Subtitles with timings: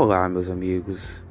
[0.00, 1.24] Olá, meus amigos.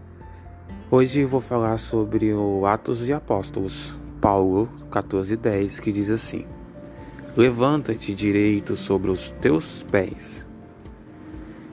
[0.91, 6.45] Hoje vou falar sobre o Atos de Apóstolos, Paulo 14:10, que diz assim:
[7.37, 10.45] Levanta-te direito sobre os teus pés.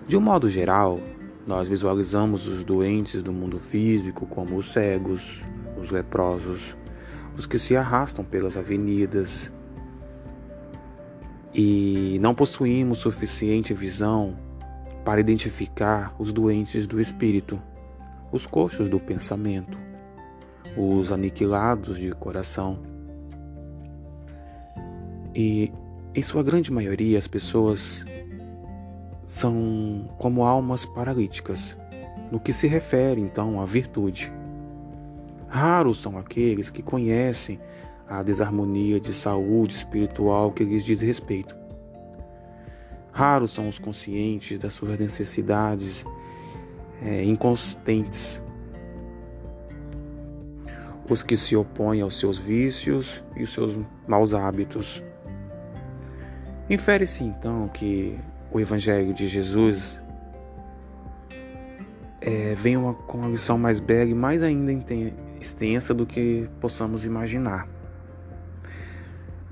[0.06, 1.00] De um modo geral,
[1.44, 5.42] nós visualizamos os doentes do mundo físico como os cegos,
[5.76, 6.76] os leprosos,
[7.36, 9.52] os que se arrastam pelas avenidas,
[11.52, 14.38] e não possuímos suficiente visão
[15.04, 17.60] para identificar os doentes do espírito,
[18.32, 19.78] os coxos do pensamento,
[20.76, 22.78] os aniquilados de coração.
[25.34, 25.70] E,
[26.14, 28.06] em sua grande maioria, as pessoas
[29.24, 31.76] são como almas paralíticas,
[32.30, 34.32] no que se refere então à virtude.
[35.48, 37.60] Raros são aqueles que conhecem
[38.08, 41.63] a desarmonia de saúde espiritual que lhes diz respeito.
[43.14, 46.04] Raros são os conscientes das suas necessidades
[47.00, 48.42] é, inconsistentes,
[51.08, 55.00] os que se opõem aos seus vícios e os seus maus hábitos.
[56.68, 58.18] Infere-se então que
[58.50, 60.02] o Evangelho de Jesus
[62.20, 64.72] é, vem uma, com uma lição mais bela e mais ainda
[65.40, 67.68] extensa do que possamos imaginar.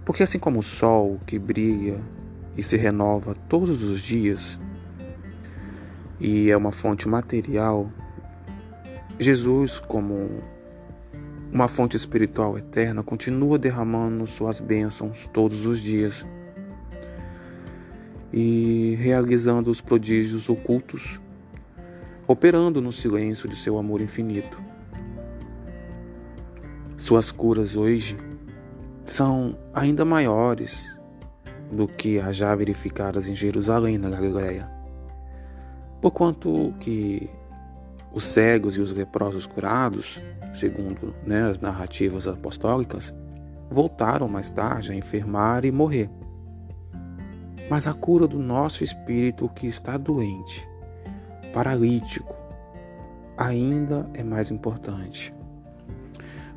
[0.05, 2.01] Porque assim como o sol que brilha
[2.57, 4.59] e se renova todos os dias
[6.25, 7.91] e é uma fonte material,
[9.19, 10.41] Jesus, como
[11.53, 16.25] uma fonte espiritual eterna, continua derramando suas bênçãos todos os dias
[18.33, 21.21] e realizando os prodígios ocultos,
[22.25, 24.63] operando no silêncio de seu amor infinito.
[26.97, 28.17] Suas curas hoje
[29.03, 30.97] são ainda maiores
[31.73, 34.71] do que as já verificadas em Jerusalém, na Galiléia.
[36.01, 37.31] Porquanto que
[38.13, 40.21] os cegos e os leprosos curados,
[40.55, 43.15] segundo né, as narrativas apostólicas,
[43.71, 46.11] voltaram mais tarde a enfermar e morrer.
[47.71, 50.69] Mas a cura do nosso espírito que está doente,
[51.55, 52.37] paralítico,
[53.37, 55.33] ainda é mais importante.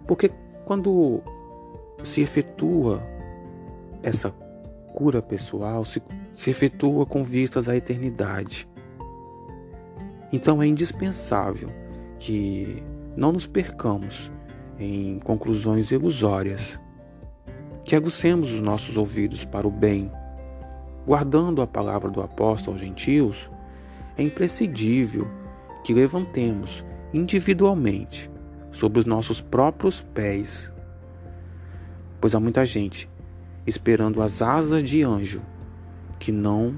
[0.06, 0.30] Porque
[0.66, 1.22] quando
[2.04, 3.02] se efetua
[4.04, 4.30] essa
[4.96, 6.02] cura pessoal, se,
[6.32, 8.66] se efetua com vistas à eternidade.
[10.32, 11.70] Então é indispensável
[12.18, 12.82] que
[13.16, 14.32] não nos percamos
[14.80, 16.80] em conclusões ilusórias,
[17.84, 20.10] que aguçemos os nossos ouvidos para o bem.
[21.06, 23.52] Guardando a palavra do apóstolo aos gentios,
[24.18, 25.28] é imprescindível
[25.84, 28.32] que levantemos individualmente
[28.72, 30.74] sobre os nossos próprios pés
[32.26, 33.08] pois há muita gente
[33.66, 35.42] esperando as asas de anjo
[36.20, 36.76] que não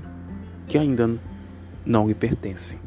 [0.67, 1.17] que ainda
[1.85, 2.79] não lhe pertencem.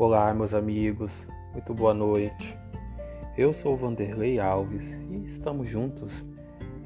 [0.00, 2.58] Olá, meus amigos, muito boa noite.
[3.36, 6.24] Eu sou Vanderlei Alves e estamos juntos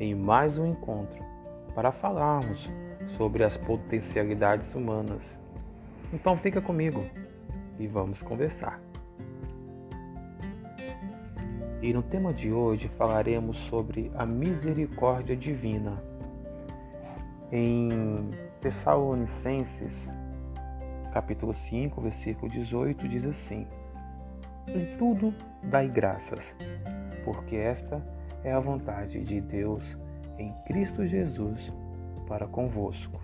[0.00, 1.22] em mais um encontro
[1.76, 2.68] para falarmos
[3.16, 5.38] sobre as potencialidades humanas.
[6.12, 7.04] Então fica comigo
[7.78, 8.80] e vamos conversar.
[11.80, 16.02] E no tema de hoje falaremos sobre a misericórdia divina.
[17.52, 17.88] Em
[18.60, 20.10] Tessalonicenses
[21.14, 23.68] capítulo 5, versículo 18, diz assim:
[24.66, 25.32] Em tudo
[25.62, 26.56] dai graças,
[27.24, 28.04] porque esta
[28.42, 29.96] é a vontade de Deus
[30.36, 31.72] em Cristo Jesus
[32.26, 33.22] para convosco.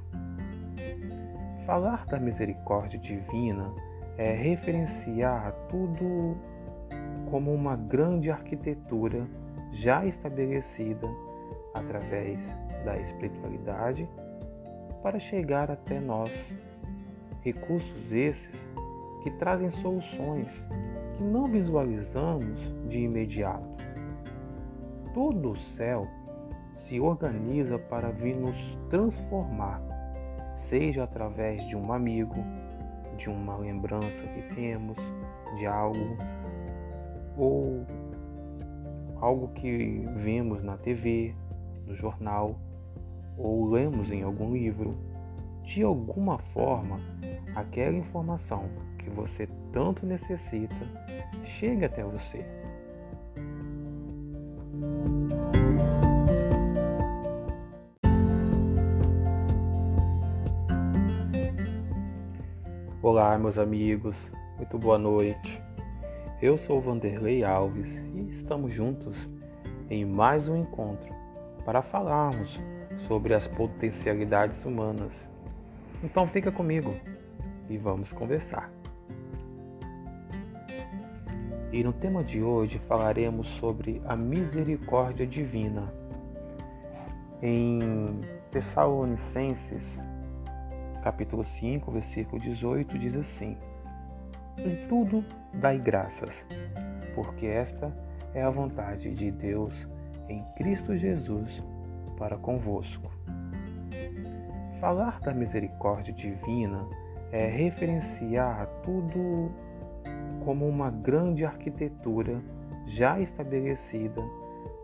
[1.66, 3.74] Falar da misericórdia divina
[4.16, 6.36] é referenciar tudo
[7.28, 9.26] como uma grande arquitetura
[9.72, 11.08] já estabelecida
[11.74, 14.08] através da espiritualidade
[15.02, 16.30] para chegar até nós
[17.42, 18.54] Recursos esses
[19.22, 20.48] que trazem soluções
[21.16, 23.84] que não visualizamos de imediato.
[25.14, 26.06] Todo o céu
[26.74, 29.82] se organiza para vir nos transformar,
[30.56, 32.36] seja através de um amigo,
[33.16, 34.96] de uma lembrança que temos,
[35.56, 36.16] de algo,
[37.36, 37.86] ou
[39.20, 41.34] algo que vemos na TV,
[41.86, 42.56] no jornal,
[43.36, 44.96] ou lemos em algum livro
[45.64, 47.00] de alguma forma,
[47.54, 48.68] aquela informação
[48.98, 50.76] que você tanto necessita
[51.44, 52.44] chega até você.
[63.02, 65.60] Olá, meus amigos, muito boa noite.
[66.40, 69.28] Eu sou Vanderlei Alves e estamos juntos
[69.88, 71.12] em mais um encontro
[71.64, 72.60] para falarmos
[73.08, 75.28] sobre as potencialidades humanas.
[76.02, 76.94] Então fica comigo
[77.70, 78.70] e vamos conversar.
[81.72, 85.94] E no tema de hoje falaremos sobre a misericórdia divina.
[87.40, 87.78] Em
[88.50, 90.02] Tessalonicenses,
[91.02, 93.56] capítulo 5, versículo 18, diz assim:
[94.58, 95.24] Em tudo
[95.54, 96.44] dai graças,
[97.14, 97.96] porque esta
[98.34, 99.86] é a vontade de Deus
[100.28, 101.62] em Cristo Jesus
[102.18, 103.10] para convosco.
[104.80, 106.84] Falar da misericórdia divina
[107.32, 109.50] é referenciar tudo
[110.44, 112.42] como uma grande arquitetura
[112.86, 114.22] já estabelecida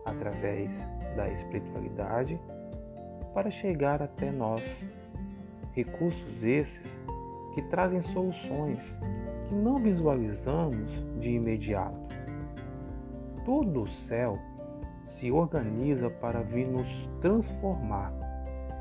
[0.05, 2.39] através da espiritualidade
[3.33, 4.63] para chegar até nós.
[5.73, 6.81] Recursos esses
[7.53, 8.97] que trazem soluções
[9.47, 12.15] que não visualizamos de imediato.
[13.45, 14.37] Todo o céu
[15.05, 18.13] se organiza para vir nos transformar,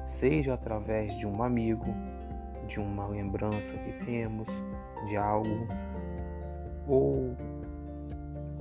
[0.07, 1.87] seja através de um amigo,
[2.67, 4.47] de uma lembrança que temos,
[5.09, 5.67] de algo,
[6.87, 7.37] ou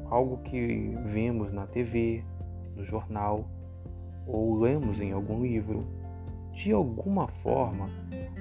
[0.10, 2.24] algo que vemos na TV,
[2.76, 3.46] no jornal,
[4.28, 5.86] ou lemos em algum livro.
[6.54, 7.90] De alguma forma,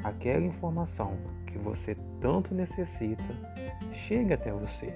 [0.05, 1.17] aquela informação
[1.47, 3.25] que você tanto necessita
[3.93, 4.95] chega até você.